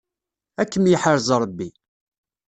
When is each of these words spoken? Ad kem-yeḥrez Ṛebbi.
Ad 0.61 0.67
kem-yeḥrez 0.71 1.27
Ṛebbi. 1.41 1.69